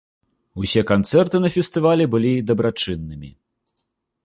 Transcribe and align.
Усе 0.63 0.81
канцэрты 0.91 1.41
на 1.43 1.51
фестывалі 1.57 2.09
былі 2.15 2.31
дабрачыннымі. 2.53 3.31